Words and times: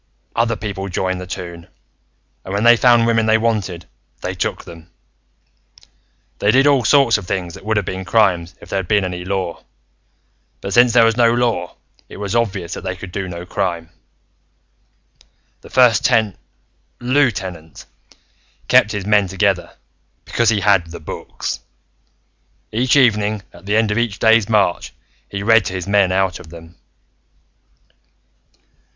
Other 0.35 0.55
people 0.55 0.89
joined 0.89 1.21
the 1.21 1.27
toon, 1.27 1.67
and 2.43 2.51
when 2.51 2.63
they 2.63 2.75
found 2.75 3.05
women 3.05 3.27
they 3.27 3.37
wanted, 3.37 3.85
they 4.21 4.33
took 4.33 4.63
them. 4.65 4.89
"They 6.39 6.49
did 6.49 6.65
all 6.65 6.83
sorts 6.83 7.19
of 7.19 7.27
things 7.27 7.53
that 7.53 7.63
would 7.63 7.77
have 7.77 7.85
been 7.85 8.03
crimes 8.03 8.55
if 8.59 8.67
there 8.69 8.79
had 8.79 8.87
been 8.87 9.05
any 9.05 9.23
law, 9.23 9.63
but 10.59 10.73
since 10.73 10.93
there 10.93 11.05
was 11.05 11.17
no 11.17 11.31
law, 11.31 11.75
it 12.09 12.17
was 12.17 12.35
obvious 12.35 12.73
that 12.73 12.81
they 12.81 12.95
could 12.95 13.11
be 13.11 13.27
no 13.27 13.45
crime. 13.45 13.91
"The 15.61 15.69
First 15.69 16.03
Ten 16.03 16.35
Lieutenant 16.99 17.85
kept 18.67 18.93
his 18.93 19.05
men 19.05 19.27
together, 19.27 19.73
because 20.25 20.49
he 20.49 20.61
had 20.61 20.87
The 20.89 20.99
Books. 20.99 21.59
Each 22.71 22.95
evening, 22.95 23.43
at 23.53 23.67
the 23.67 23.75
end 23.77 23.91
of 23.91 23.99
each 23.99 24.17
day's 24.17 24.49
march, 24.49 24.93
he 25.29 25.43
read 25.43 25.65
to 25.65 25.73
his 25.73 25.85
men 25.85 26.11
out 26.11 26.39
of 26.39 26.49
them." 26.49 26.75